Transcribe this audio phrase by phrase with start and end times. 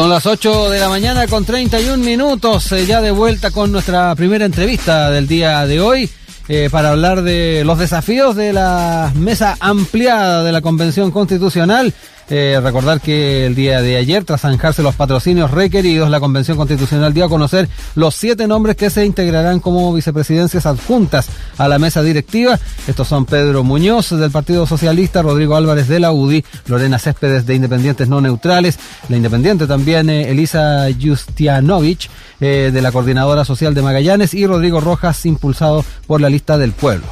[0.00, 4.14] Son las 8 de la mañana con 31 minutos, eh, ya de vuelta con nuestra
[4.14, 6.08] primera entrevista del día de hoy.
[6.48, 11.92] Eh, para hablar de los desafíos de la mesa ampliada de la Convención Constitucional
[12.30, 17.12] eh, recordar que el día de ayer, tras zanjarse los patrocinios requeridos, la Convención Constitucional
[17.12, 21.28] dio a conocer los siete nombres que se integrarán como vicepresidencias adjuntas
[21.58, 22.58] a la mesa directiva.
[22.86, 27.56] Estos son Pedro Muñoz del Partido Socialista, Rodrigo Álvarez de la UDI, Lorena Céspedes de
[27.56, 28.78] Independientes No Neutrales,
[29.08, 32.08] la Independiente también eh, Elisa Justianovich
[32.40, 36.72] eh, de la Coordinadora Social de Magallanes y Rodrigo Rojas impulsado por la lista del
[36.72, 37.06] pueblo.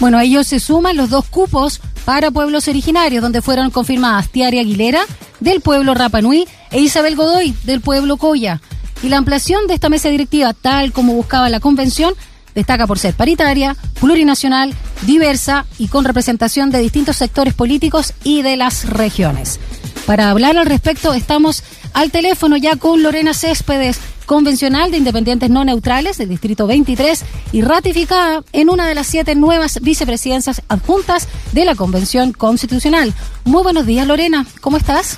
[0.00, 4.58] Bueno, a ellos se suman los dos cupos para pueblos originarios, donde fueron confirmadas Tiari
[4.58, 5.02] Aguilera,
[5.40, 8.62] del pueblo Rapanui, e Isabel Godoy, del pueblo Coya.
[9.02, 12.14] Y la ampliación de esta mesa directiva, tal como buscaba la convención,
[12.54, 18.56] destaca por ser paritaria, plurinacional, diversa y con representación de distintos sectores políticos y de
[18.56, 19.60] las regiones.
[20.06, 21.62] Para hablar al respecto, estamos
[21.92, 27.62] al teléfono ya con Lorena Céspedes, convencional de independientes no neutrales del Distrito 23 y
[27.62, 33.14] ratificada en una de las siete nuevas vicepresidencias adjuntas de la Convención Constitucional.
[33.44, 34.44] Muy buenos días, Lorena.
[34.60, 35.16] ¿Cómo estás?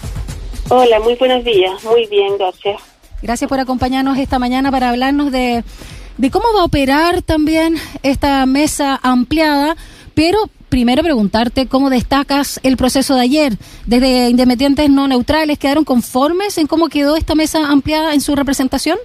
[0.69, 1.83] Hola, muy buenos días.
[1.83, 2.81] Muy bien, gracias.
[3.21, 5.65] Gracias por acompañarnos esta mañana para hablarnos de,
[6.17, 9.77] de cómo va a operar también esta mesa ampliada,
[10.15, 10.39] pero
[10.71, 13.53] primero preguntarte cómo destacas el proceso de ayer.
[13.87, 18.99] Desde Independientes No Neutrales, ¿quedaron conformes en cómo quedó esta mesa ampliada en su representación?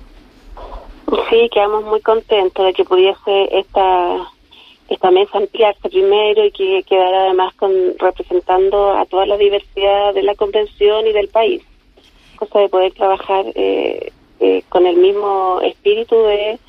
[1.30, 4.32] Sí, quedamos muy contentos de que pudiese esta
[4.88, 10.22] esta mesa ampliarse primero y que quedara además con representando a toda la diversidad de
[10.22, 11.64] la convención y del país.
[12.36, 16.60] Cosa de poder trabajar eh, eh, con el mismo espíritu de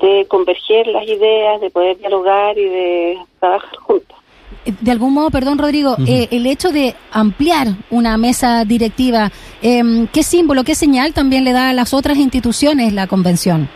[0.00, 4.16] de converger las ideas, de poder dialogar y de trabajar juntos.
[4.64, 9.30] Eh, de algún modo, perdón Rodrigo, eh, el hecho de ampliar una mesa directiva,
[9.62, 13.68] eh, ¿qué símbolo, qué señal también le da a las otras instituciones la convención?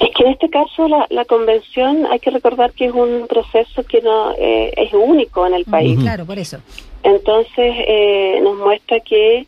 [0.00, 3.82] Es que en este caso la, la convención hay que recordar que es un proceso
[3.84, 5.98] que no eh, es único en el país.
[5.98, 6.58] Claro, por eso.
[7.02, 9.46] Entonces eh, nos muestra que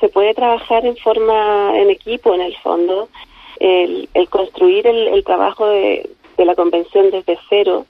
[0.00, 3.08] se puede trabajar en forma, en equipo en el fondo,
[3.60, 7.86] el, construir el, trabajo de, la convención desde cero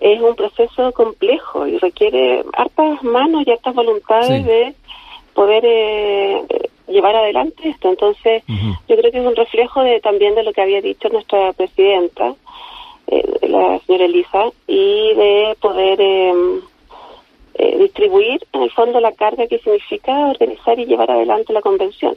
[0.00, 4.74] es un proceso complejo y requiere hartas manos y hartas voluntades de
[5.34, 6.42] poder eh,
[6.88, 7.90] llevar adelante esto.
[7.90, 11.52] Entonces, yo creo que es un reflejo de también de lo que había dicho nuestra
[11.52, 12.34] presidenta,
[13.06, 16.32] eh, la señora Elisa, y de poder eh,
[17.54, 22.14] eh, distribuir en el fondo la carga que significa organizar y llevar adelante la convención.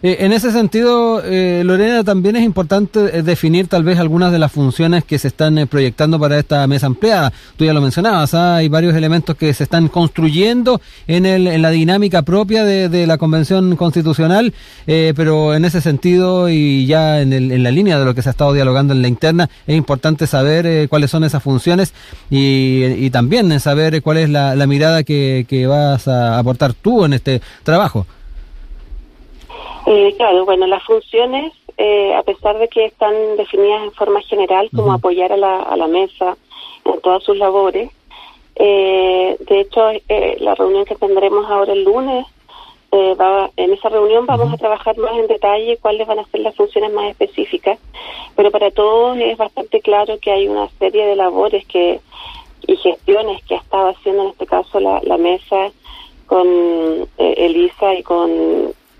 [0.00, 4.52] Eh, en ese sentido, eh, Lorena, también es importante definir tal vez algunas de las
[4.52, 7.32] funciones que se están proyectando para esta mesa ampliada.
[7.56, 8.56] Tú ya lo mencionabas, ¿ah?
[8.56, 13.18] hay varios elementos que se están construyendo en, el, en la dinámica propia de, la
[13.18, 14.54] convención constitucional,
[14.86, 18.28] pero en ese sentido y ya en, el, en, la línea de lo que se
[18.28, 21.92] ha estado dialogando en la interna, es importante saber cuáles son esas funciones
[22.30, 27.14] y también saber cuál es la la, mirada que, que, vas a aportar tú en
[27.14, 28.06] este trabajo.
[29.86, 34.70] Eh, claro, bueno, las funciones, eh, a pesar de que están definidas en forma general,
[34.74, 36.36] como apoyar a la, a la mesa
[36.84, 37.90] en todas sus labores,
[38.56, 39.90] eh, de hecho,
[40.40, 42.26] la reunión que tendremos ahora el lunes,
[43.20, 46.54] va, en esa reunión vamos a trabajar más en detalle cuáles van a ser las
[46.54, 47.78] funciones más específicas,
[48.36, 52.00] pero para todos es bastante claro que hay una serie de labores que
[52.66, 55.70] y gestiones que ha estado haciendo en este caso la, la mesa
[56.26, 58.30] con eh, Elisa y con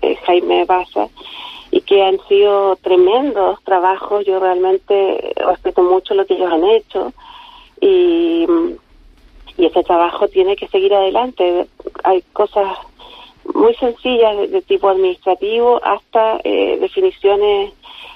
[0.01, 1.07] eh, Jaime Baza
[1.71, 4.25] y que han sido tremendos trabajos.
[4.25, 7.13] Yo realmente respeto mucho lo que ellos han hecho
[7.81, 8.45] y,
[9.57, 11.67] y ese trabajo tiene que seguir adelante.
[12.03, 12.77] Hay cosas
[13.53, 17.73] muy sencillas de, tipo administrativo hasta eh, definiciones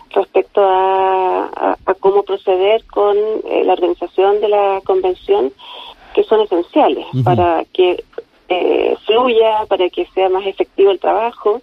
[0.09, 5.52] respecto a, cómo proceder con eh, la organización de la convención,
[6.14, 8.03] que son esenciales para que
[8.47, 11.61] eh, fluya, para que sea más efectivo el trabajo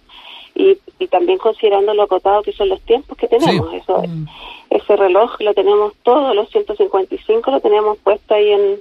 [0.55, 3.73] y, y también considerando lo acotado que son los tiempos que tenemos.
[3.73, 4.25] Eso, mm.
[4.69, 8.79] Ese reloj lo tenemos todos, los 155 lo tenemos puesto ahí en,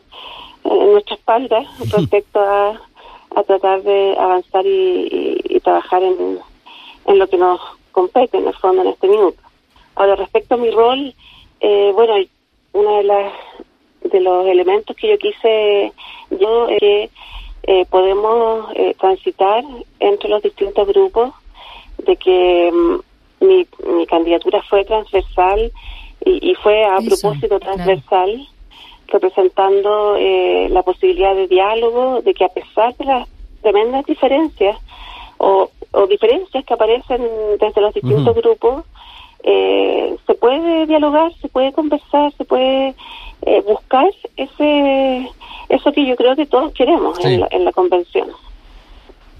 [0.64, 2.80] en nuestra espalda respecto a,
[3.34, 6.38] a tratar de avanzar y, y trabajar en,
[7.06, 7.60] en lo que nos
[7.92, 9.45] compete en el fondo en este minuto.
[9.96, 11.14] Ahora, respecto a mi rol,
[11.60, 12.14] eh, bueno,
[12.74, 13.32] uno de las
[14.02, 15.92] de los elementos que yo quise
[16.30, 17.10] yo es que
[17.64, 19.64] eh, podemos eh, transitar
[19.98, 21.32] entre los distintos grupos,
[22.04, 23.66] de que mm, mi,
[23.96, 25.72] mi candidatura fue transversal
[26.24, 28.48] y, fue a propósito transversal,
[29.06, 33.28] representando la posibilidad de diálogo, de que a pesar de las
[33.62, 34.76] tremendas diferencias
[35.38, 35.70] o,
[36.08, 37.22] diferencias que aparecen
[37.60, 38.84] desde los distintos grupos,
[39.42, 42.94] eh, se puede dialogar, se puede conversar, se puede
[43.42, 44.06] eh, buscar
[44.36, 45.30] ese
[45.68, 48.28] eso que yo creo que todos queremos en, la, en la convención.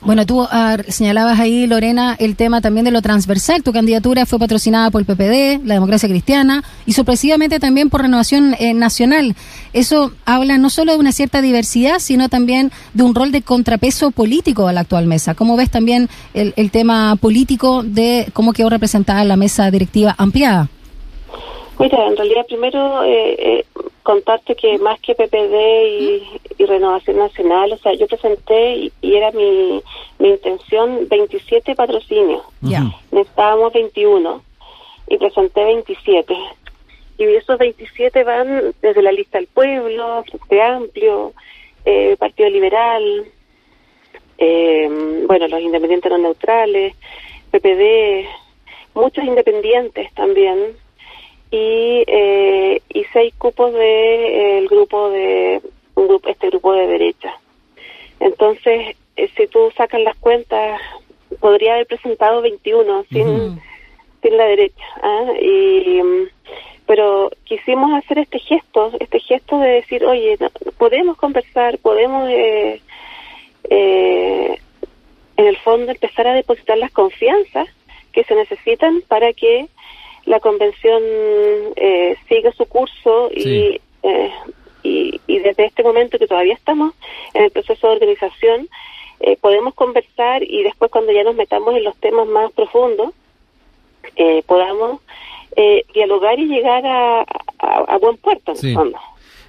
[0.03, 3.63] Bueno, tú ah, señalabas ahí, Lorena, el tema también de lo transversal.
[3.63, 8.55] Tu candidatura fue patrocinada por el PPD, la democracia cristiana, y sorpresivamente también por Renovación
[8.59, 9.35] eh, Nacional.
[9.73, 14.11] Eso habla no solo de una cierta diversidad, sino también de un rol de contrapeso
[14.13, 15.35] político a la actual mesa.
[15.35, 20.69] ¿Cómo ves también el, el tema político de cómo quedó representada la mesa directiva ampliada?
[21.79, 23.65] Mira, en realidad primero eh, eh,
[24.03, 25.89] contarte que más que PPD
[26.59, 29.81] y, Renovación Nacional, o sea, yo presenté y, era mi,
[30.19, 32.43] mi intención 27 patrocinios.
[32.61, 32.83] Ya.
[33.13, 34.43] Necesitábamos 21
[35.09, 36.35] y presenté 27.
[37.19, 41.33] Y esos 27 van desde la lista del pueblo, Frente Amplio,
[41.85, 43.27] eh, Partido Liberal,
[44.39, 46.95] eh, bueno, los independientes no neutrales,
[47.51, 48.27] PPD,
[48.95, 50.77] muchos independientes también
[51.57, 55.63] y, eh, y seis cupos de eh, el grupo de
[55.95, 57.33] un grupo, este grupo de derecha.
[58.21, 60.81] Entonces, eh, si tú sacas las cuentas,
[61.41, 63.61] podría haber presentado 21 sin,
[64.23, 64.85] sin la derecha.
[65.03, 65.33] ¿ah?
[65.41, 66.03] Y,
[66.85, 70.37] pero quisimos hacer este gesto, este gesto de decir, oye,
[70.77, 72.81] podemos conversar, podemos, eh,
[73.71, 77.69] en el fondo, empezar a depositar las confianzas
[78.13, 79.69] que se necesitan para que
[80.27, 81.03] la convención
[81.77, 83.81] eh, sigue su curso eh,
[84.83, 86.95] y, y, desde este momento que todavía estamos
[87.33, 88.69] en el proceso de organización,
[89.21, 93.13] eh, podemos conversar y después cuando ya nos metamos en los temas más profundos,
[94.17, 95.01] eh, podamos
[95.95, 97.25] dialogar y llegar a,
[97.59, 98.53] a, buen puerto.
[98.63, 98.99] En fondo.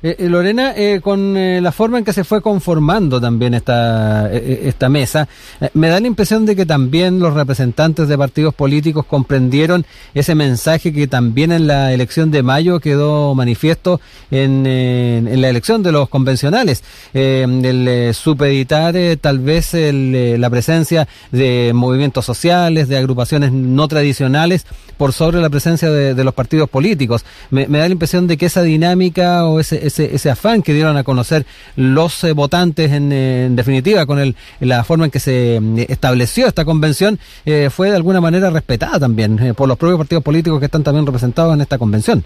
[0.03, 4.31] Eh, eh, Lorena, eh, con eh, la forma en que se fue conformando también esta,
[4.31, 5.27] esta mesa,
[5.73, 10.94] me da la impresión de que también los representantes de partidos políticos comprendieron ese mensaje
[10.94, 13.99] que también en la elección de mayo quedó manifiesto
[14.29, 16.83] en, en la elección de los convencionales,
[17.13, 24.65] el supeditar tal vez la presencia de movimientos sociales, de agrupaciones no tradicionales,
[24.97, 27.23] por sobre la presencia de, los partidos políticos.
[27.51, 30.73] Me, me da la impresión de que esa dinámica o ese ese, ese afán que
[30.73, 31.45] dieron a conocer
[31.75, 36.65] los eh, votantes en, definitiva con el, la forma en que se mm, estableció esta
[36.65, 40.65] convención eh, fue de alguna manera respetada también eh, por los propios partidos políticos que
[40.65, 42.23] están también representados en esta convención.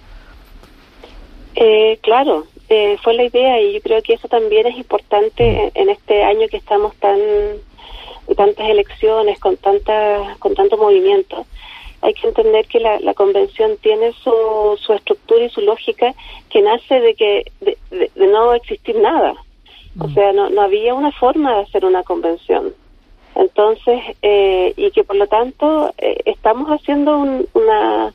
[2.01, 2.47] claro,
[3.03, 5.77] fue la idea y yo creo que eso también es importante mm.
[5.77, 7.19] en, este año que estamos tan
[8.37, 11.45] tantas elecciones con tanta con tanto movimiento
[12.01, 16.13] hay que entender que la, la convención tiene su, su, estructura y su lógica
[16.49, 17.77] que nace de que de,
[18.15, 19.35] no existir nada.
[19.99, 20.13] O mm.
[20.13, 22.73] sea, no, no había una forma de hacer una convención.
[23.35, 28.13] Entonces, eh, y que por lo tanto eh, estamos haciendo una,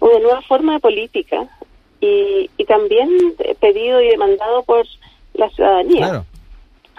[0.00, 1.48] una nueva forma de política
[2.00, 3.08] y, y también
[3.60, 4.84] pedido y demandado por
[5.34, 6.24] la ciudadanía.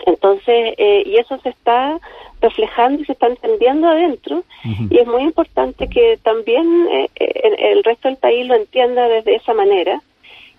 [0.06, 2.00] Entonces, eh, y eso se está
[2.42, 4.44] reflejando y se está entendiendo adentro
[4.90, 9.54] y es muy importante que también eh, el resto del país lo entienda desde esa
[9.54, 10.02] manera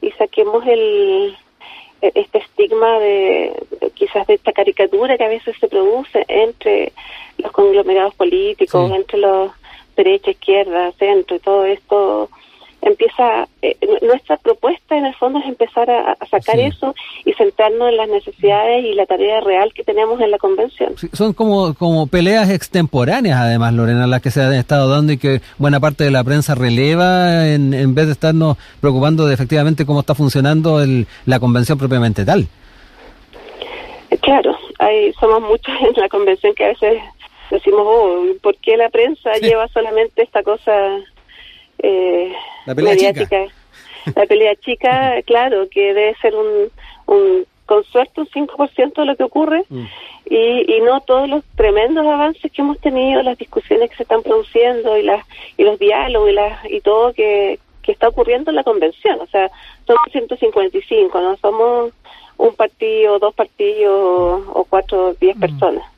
[0.00, 1.36] y saquemos el
[2.00, 3.52] e, este estigma de
[3.94, 6.92] quizás de esta caricatura que a veces se produce entre
[7.38, 9.52] los conglomerados políticos, entre los
[9.96, 12.28] derecha, izquierda, centro y todo esto
[12.84, 17.96] empieza, eh, nuestra propuesta en el fondo es empezar a, sacar eso y centrarnos en
[17.96, 20.94] las necesidades y la tarea real que tenemos en la convención.
[21.12, 25.40] son como, como peleas extemporáneas además, Lorena, las que se han estado dando y que
[25.58, 30.00] buena parte de la prensa releva en, en vez de estarnos preocupando de efectivamente cómo
[30.00, 32.48] está funcionando el, la convención propiamente tal.
[34.10, 37.02] Eh, claro, hay, somos muchos en la convención que a veces
[37.50, 40.72] decimos, oh, ¿por qué la prensa lleva solamente esta cosa
[41.78, 42.32] eh,
[42.66, 43.46] la pelea chica.
[44.14, 46.70] La pelea chica, claro, que debe ser un,
[47.06, 49.84] un con suerte un 5% de lo que ocurre mm.
[50.28, 54.22] y, y no todos los tremendos avances que hemos tenido, las discusiones que se están
[54.22, 55.24] produciendo y las
[55.56, 59.26] y los diálogos y las y todo que, que está ocurriendo en la convención, o
[59.26, 59.50] sea,
[59.86, 61.92] somos 155, no somos
[62.36, 65.40] un partido, dos partidos o cuatro, diez mm.
[65.40, 65.93] personas.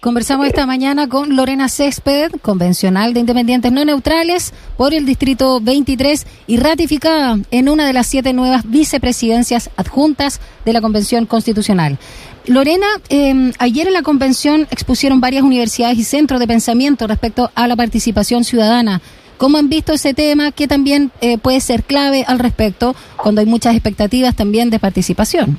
[0.00, 6.26] Conversamos esta mañana con Lorena Césped, convencional de Independientes No Neutrales, por el Distrito 23
[6.46, 11.98] y ratificada en una de las siete nuevas vicepresidencias adjuntas de la Convención Constitucional.
[12.46, 17.68] Lorena, em, ayer en la convención expusieron varias universidades y centros de pensamiento respecto a
[17.68, 19.02] la participación ciudadana.
[19.36, 20.50] ¿Cómo han visto ese tema?
[20.50, 25.58] ¿Qué también eh, puede ser clave al respecto cuando hay muchas expectativas también de participación?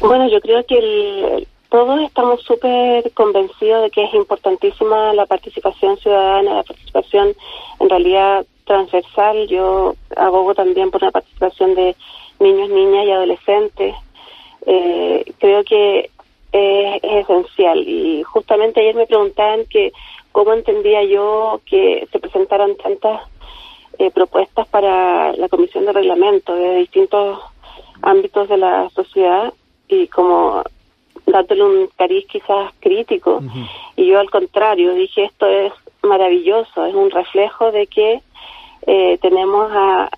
[0.00, 5.96] Bueno, yo creo que el, todos estamos súper convencidos de que es importantísima la participación
[5.98, 7.34] ciudadana, la participación
[7.78, 9.46] en realidad transversal.
[9.46, 11.96] Yo abogo también por una participación de
[12.40, 13.94] niños, niñas y adolescentes.
[14.66, 16.10] Eh, creo que
[16.52, 19.92] es, esencial y justamente ayer me preguntaban que
[20.32, 23.22] cómo entendía yo que se presentaran tantas
[23.98, 27.38] eh, propuestas para la comisión de reglamento de distintos
[28.02, 29.52] ámbitos de la sociedad
[29.88, 30.64] y como
[31.30, 33.42] dándole un cariz quizás crítico.
[33.96, 35.72] Y yo al contrario dije esto es
[36.02, 38.22] maravilloso es un reflejo de que
[38.86, 40.08] eh, tenemos a,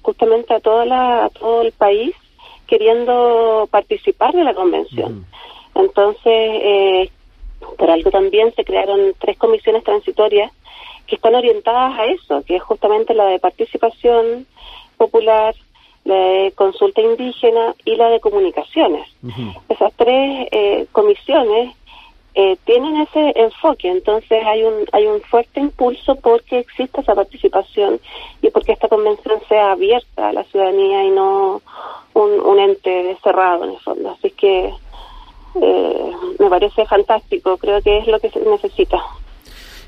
[0.00, 2.14] justamente a toda la, a todo el país
[2.66, 5.26] queriendo participar de la convención
[5.74, 7.10] entonces eh,
[7.76, 10.50] por algo también se crearon tres comisiones transitorias
[11.06, 14.46] que están orientadas a eso, que es justamente la de participación
[14.96, 15.54] popular,
[16.04, 19.08] la de consulta indígena y la de comunicaciones.
[19.68, 21.74] Esas tres eh, comisiones
[22.34, 28.00] eh, tienen ese enfoque, entonces hay un hay un fuerte impulso porque exista esa participación
[28.42, 31.62] y porque esta convención sea abierta a la ciudadanía y no
[32.12, 34.10] un, un ente cerrado en el fondo.
[34.10, 34.74] Así que
[35.62, 39.00] eh, me parece fantástico, creo que es lo que se necesita.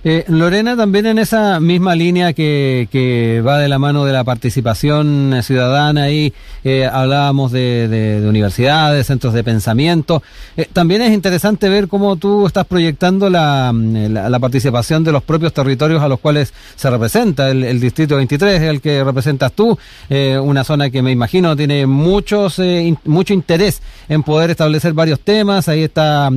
[0.08, 5.40] Eh, Lorena, también en esa misma línea que, va de la mano de la participación
[5.42, 6.32] ciudadana, y
[6.62, 10.22] eh, hablábamos de, universidades, centros de pensamiento.
[10.56, 15.52] Eh, también es interesante ver cómo tú estás proyectando la, la, participación de los propios
[15.52, 17.50] territorios a los cuales se representa.
[17.50, 19.76] El, Distrito 23 es el que representas tú,
[20.08, 22.60] una zona que me imagino tiene muchos
[23.04, 25.68] mucho interés en poder establecer varios temas.
[25.68, 26.30] Ahí está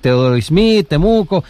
[0.00, 1.44] Teodoro Smith, Temuco,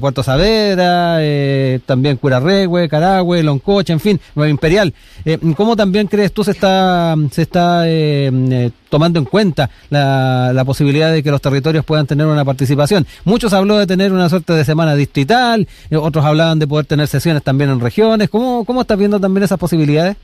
[0.00, 0.87] Puerto Saavedra
[1.20, 4.92] eh, también Curarregüe, Carahue, Loncocha, en fin, Nueva Imperial.
[5.24, 10.52] Eh, ¿Cómo también crees tú se está, se está eh, eh, tomando en cuenta la,
[10.52, 13.06] la, posibilidad de que los territorios puedan tener una participación?
[13.24, 17.42] Muchos habló de tener una suerte de semana distrital, otros hablaban de poder tener sesiones
[17.42, 18.28] también en regiones.
[18.30, 20.16] ¿Cómo, cómo estás viendo también esas posibilidades?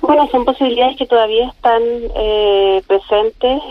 [0.00, 1.82] Bueno, son posibilidades que todavía están
[2.86, 3.62] presentes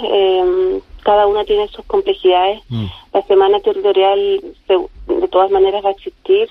[1.02, 2.62] cada una tiene sus complejidades.
[2.70, 2.86] Mm.
[3.14, 6.50] La semana territorial de todas maneras va a existir.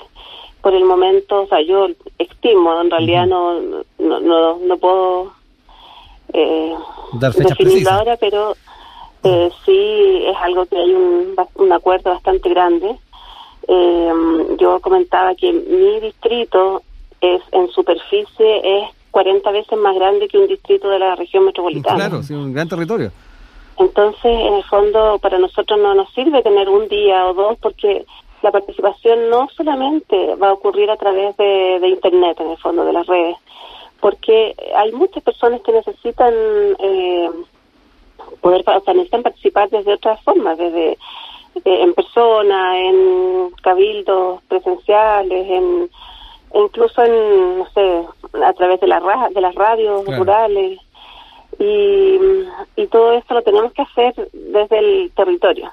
[0.62, 1.88] Por el momento, o sea, yo
[2.19, 3.61] estimo, en realidad no,
[3.99, 5.33] no, no, no puedo
[6.35, 6.75] eh,
[7.14, 8.54] definirlo ahora, pero
[9.25, 12.95] eh, sí es algo que hay un, un acuerdo bastante grande.
[13.69, 14.12] Eh,
[14.59, 16.83] yo comentaba que mi distrito
[17.21, 21.97] es en superficie es 40 veces más grande que un distrito de la región metropolitana.
[21.97, 23.12] Claro, sí, un gran territorio.
[23.80, 28.04] Entonces, en el fondo, para nosotros no nos sirve tener un día o dos porque
[28.42, 32.92] la participación no solamente va a ocurrir a través de, Internet, en el fondo, de
[32.92, 33.37] las redes,
[34.00, 36.34] porque hay muchas personas que necesitan
[36.78, 37.30] eh,
[38.42, 40.99] poder, o sea, necesitan participar desde otras formas, desde eh,
[41.64, 45.90] en persona, en cabildos presenciales, en
[46.52, 48.04] incluso en, no sé,
[48.44, 50.80] a través de, la, de las radios rurales
[51.59, 52.19] y,
[52.76, 55.71] y todo esto lo tenemos que hacer desde el territorio.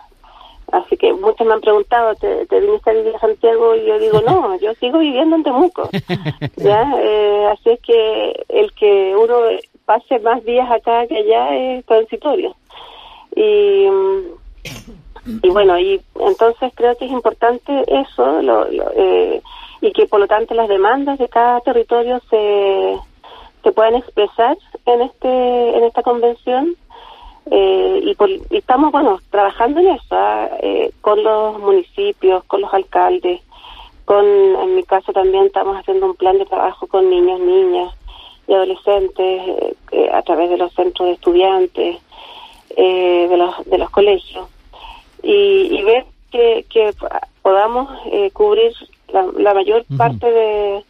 [0.72, 3.74] Así que muchos me han preguntado, ¿te, te viniste a vivir a Santiago?
[3.76, 5.90] Y yo digo, no, yo sigo viviendo en Temuco.
[6.58, 6.94] ¿ya?
[7.00, 9.36] Eh, así es que el que uno
[9.86, 12.56] pase más días acá que allá es transitorio.
[13.36, 13.88] Y,
[15.44, 19.42] y bueno, y entonces creo que es importante eso lo, eh,
[19.82, 22.98] y que por lo tanto las demandas de cada territorio se,
[23.68, 26.74] se puedan expresar en este en esta convención
[27.52, 30.48] eh, y, estamos bueno trabajando en eso ¿ah?
[30.62, 33.42] eh, con los municipios con los alcaldes
[34.06, 37.94] con en mi caso también estamos haciendo un plan de trabajo con niños niñas
[38.48, 41.98] y adolescentes eh, a través de los centros de estudiantes
[42.78, 44.48] de los de los colegios
[45.24, 46.94] y, ver que, que
[47.42, 47.90] podamos
[48.32, 48.72] cubrir
[49.10, 50.86] la, mayor parte de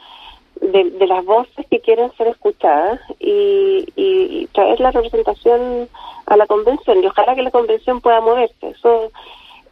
[0.61, 5.89] de, las voces que quieren ser escuchadas y, y, traer la representación
[6.25, 8.69] a la convención y ojalá que la convención pueda moverse.
[8.69, 9.11] Eso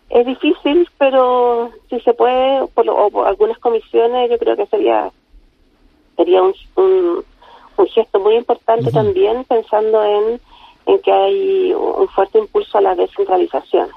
[0.10, 5.12] es difícil, pero si se puede, por, o por algunas comisiones, yo creo que sería
[6.16, 7.26] sería un, un,
[7.88, 10.40] gesto muy importante también pensando en,
[10.86, 13.90] en que hay un fuerte impulso a la descentralización.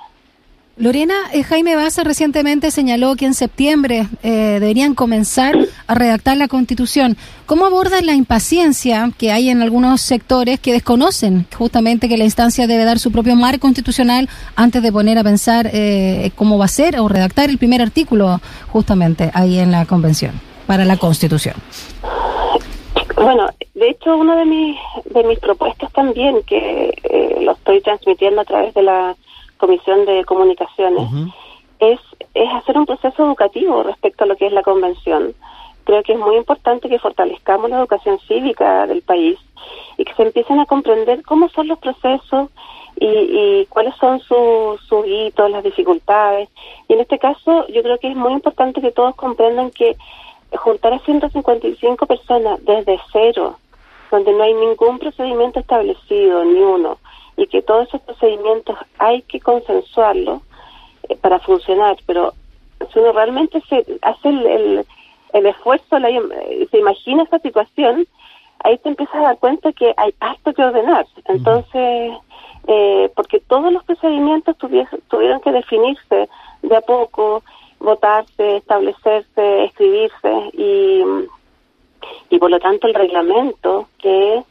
[0.78, 5.56] Lorena, eh, Jaime Baza recientemente señaló que en septiembre eh, deberían comenzar
[5.88, 7.16] a redactar la Constitución.
[7.46, 12.68] ¿Cómo abordan la impaciencia que hay en algunos sectores que desconocen justamente que la instancia
[12.68, 16.68] debe dar su propio mar constitucional antes de poner a pensar eh, cómo va a
[16.68, 21.56] ser o redactar el primer artículo justamente ahí en la Convención para la Constitución?
[23.16, 26.94] Bueno, de hecho, una de mis, de mis propuestas también, que
[27.40, 29.16] lo estoy transmitiendo a través de la
[29.58, 31.08] Comisión de Comunicaciones,
[31.80, 32.00] es,
[32.34, 35.34] es hacer un proceso educativo respecto a lo que es la convención.
[35.84, 39.38] Creo que es muy importante que fortalezcamos la educación cívica del país
[39.96, 42.50] y que se empiecen a comprender cómo son los procesos
[42.96, 46.48] y, y cuáles son sus, sus hitos, las dificultades.
[46.88, 49.96] Y en este caso yo creo que es muy importante que todos comprendan que
[50.56, 53.56] juntar a 155 personas desde cero,
[54.10, 56.98] donde no hay ningún procedimiento establecido, ni uno,
[57.38, 60.42] y que todos esos procedimientos hay que consensuarlos
[61.08, 62.34] eh, para funcionar, pero
[62.92, 64.84] si uno realmente se hace el,
[65.32, 66.08] el, esfuerzo, la,
[66.70, 68.06] se imagina esa situación,
[68.64, 71.06] ahí te empiezas a dar cuenta que hay harto que ordenar.
[71.26, 72.12] Entonces,
[72.66, 76.28] eh, porque todos los procedimientos tuvieron que definirse
[76.62, 77.44] de a poco,
[77.78, 81.04] votarse, establecerse, escribirse y,
[82.30, 84.42] y por lo tanto el reglamento que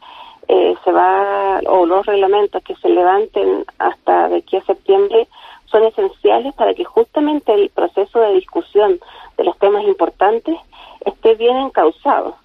[0.48, 5.28] eh, se va, o los reglamentos que se levanten hasta de aquí a septiembre
[5.66, 8.98] son esenciales para que justamente el proceso de discusión
[9.36, 10.56] de los temas importantes
[11.04, 12.36] esté bien encauzado.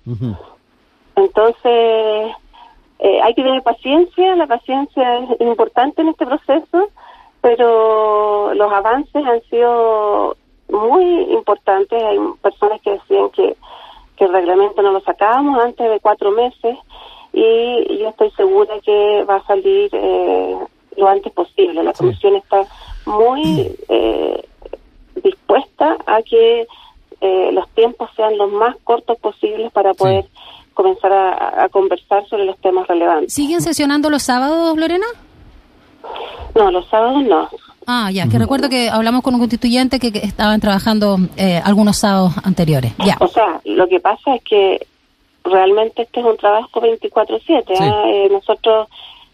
[1.15, 2.36] Entonces,
[3.00, 6.89] eh, hay que tener paciencia, la paciencia es importante en este proceso,
[7.39, 10.36] pero los avances han sido
[10.67, 12.03] muy importantes.
[12.03, 13.55] Hay personas que decían que,
[14.17, 16.77] que el reglamento no lo sacábamos antes de cuatro meses
[17.34, 20.56] y yo estoy segura que va a salir eh,
[20.98, 21.84] lo antes posible.
[21.84, 22.66] La comisión está
[23.06, 24.44] muy eh,
[25.24, 26.68] dispuesta a que
[27.22, 30.25] eh, los tiempos sean los más cortos posibles para poder
[30.74, 33.34] comenzar a, conversar sobre los temas relevantes.
[33.34, 35.06] ¿Siguen sesionando los sábados, Lorena?
[36.56, 37.48] No, los sábados no.
[37.86, 42.34] Ah, ya, que recuerdo que hablamos con un constituyente que, estaban trabajando eh, algunos sábados
[42.44, 42.94] anteriores.
[43.06, 43.18] Ya.
[43.20, 44.88] O sea, lo que pasa es que
[45.44, 47.76] realmente este es un trabajo 24/7.
[47.80, 48.04] ¿ah?
[48.08, 48.88] Eh, nosotros,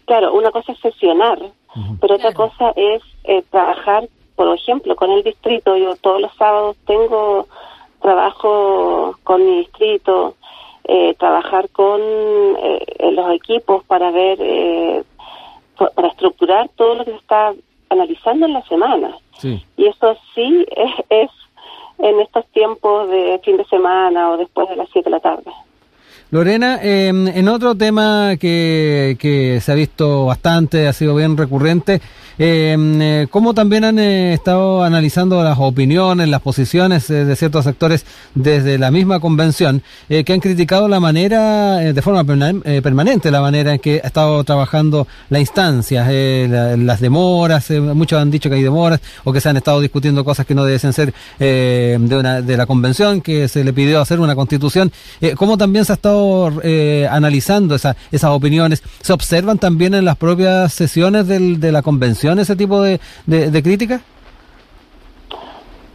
[0.04, 1.38] claro, una cosa es sesionar,
[2.00, 5.76] pero otra cosa es eh, trabajar, por ejemplo, con el distrito.
[5.76, 7.46] Yo todos los sábados tengo
[8.00, 10.34] trabajo con mi distrito,
[10.84, 15.04] eh, trabajar con eh, los equipos para ver, eh,
[15.94, 17.52] para estructurar todo lo que se está
[17.90, 19.16] analizando en la semana.
[19.76, 21.30] Y eso sí es, es
[21.98, 25.52] en estos tiempos de fin de semana o después de las 7 de la tarde.
[26.32, 32.00] Lorena, em, en otro tema que, que se ha visto bastante, ha sido bien recurrente,
[32.38, 37.64] em, eh, ¿cómo también han eh, estado analizando las opiniones, las posiciones eh, de ciertos
[37.64, 43.74] sectores desde la misma convención, que han criticado la manera, de forma permanente, la manera
[43.74, 49.00] en que ha estado trabajando la instancia, las demoras, muchos han dicho que hay demoras,
[49.24, 52.66] o que se han estado discutiendo cosas que no deben ser de, una, de la
[52.66, 54.92] convención, que se le pidió hacer una constitución,
[55.36, 56.19] ¿cómo también se ha estado
[56.62, 58.82] eh, analizando esa, esas opiniones?
[59.00, 63.62] ¿Se observan también en las propias sesiones del, de la convención ese tipo de, de,
[63.62, 64.00] críticas?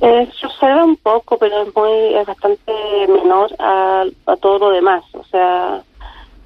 [0.02, 2.72] Eh, se observa un poco, pero es muy es bastante
[3.08, 5.04] menor a, a todo lo demás.
[5.14, 5.82] O sea,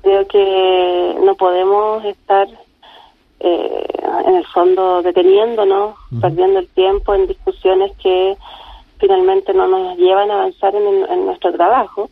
[0.02, 2.48] creo que no podemos estar
[3.40, 3.86] eh,
[4.26, 8.38] en el fondo deteniéndonos, perdiendo el tiempo en discusiones que
[9.00, 12.10] finalmente no nos llevan a avanzar en nuestro trabajo.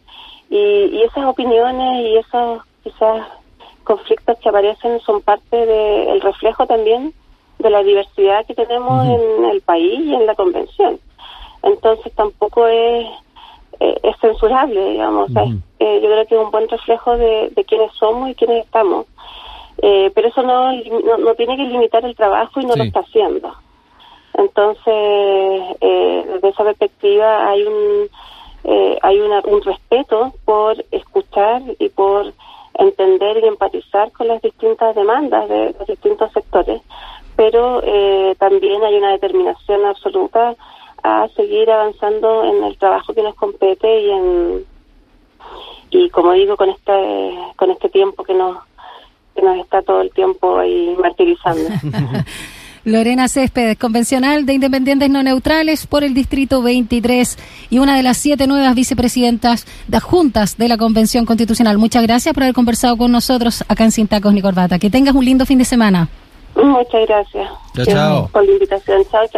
[0.50, 3.28] Y, esas opiniones y esos quizás
[3.84, 7.14] conflictos que aparecen son parte del reflejo también
[7.60, 11.00] de la diversidad que tenemos en el país y en la convención.
[11.64, 13.08] Entonces tampoco es,
[13.80, 15.30] eh, es censurable, digamos.
[15.80, 19.06] Eh, yo creo que es un buen reflejo de, de quiénes somos y quiénes estamos.
[19.82, 23.54] Eh, pero eso no, no, tiene que limitar el trabajo y no lo está haciendo.
[24.34, 28.10] Entonces, desde esa perspectiva hay un
[28.64, 32.34] eh, hay una, un respeto por escuchar y por
[32.74, 36.82] entender y empatizar con las distintas demandas de los distintos sectores,
[37.36, 40.56] pero eh, también hay una determinación absoluta
[41.04, 44.66] a seguir avanzando en el trabajo que nos compete y en
[45.90, 48.58] y como digo con este con este tiempo que nos
[49.34, 51.70] que nos está todo el tiempo ahí martirizando.
[52.88, 57.38] Lorena Céspedes, convencional de Independientes No Neutrales por el Distrito 23
[57.70, 61.78] y una de las siete nuevas vicepresidentas de juntas de la Convención Constitucional.
[61.78, 64.80] Muchas gracias por haber conversado con nosotros acá en Sin Tacos ni Corbata.
[64.80, 66.08] Que tengas un lindo fin de semana.
[66.56, 67.50] Muchas gracias.
[67.76, 68.30] Chao, chao.
[68.30, 69.04] Por la invitación.
[69.12, 69.32] Chao, chao.